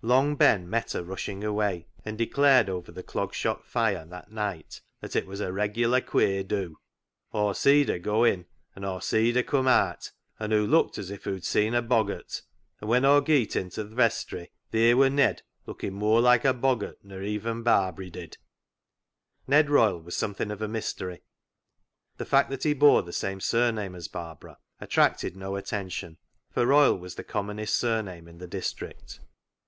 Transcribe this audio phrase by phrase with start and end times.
[0.00, 4.30] Long Ben met her rushing away, and de clared over the Clog Shop fire that
[4.30, 6.76] night that it was a" regular queer do.""
[7.32, 11.10] Aw seed her go in, and Aw seed her come aat, and hoo' looked as
[11.10, 12.42] if hoo'd seen a boggart;
[12.80, 16.98] and when Aw geet inta th' vestry, theer wor Ned lookin' moar like a boggart
[17.02, 18.38] nor even Barbary did."
[19.48, 21.22] AN ATONEMENT 17 Ned Royle was something of a mystery.
[22.18, 26.18] The fact that he bore the same surname as Barbara attracted no attention,
[26.52, 29.18] for Royle was the commonest surname in the district.